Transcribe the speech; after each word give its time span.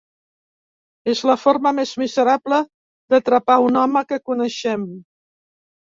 És 1.13 1.19
la 1.31 1.35
forma 1.41 1.73
més 1.81 1.91
miserable 2.03 2.61
d'atrapar 3.15 3.59
a 3.61 3.67
un 3.67 3.81
home 3.83 4.07
que 4.13 4.23
coneixem. 4.31 4.93